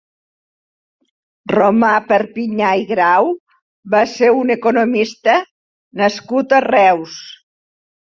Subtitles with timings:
[1.51, 3.29] Romà Perpinyà i Grau
[3.95, 5.37] va ser un economista
[6.03, 7.19] nascut a Reus.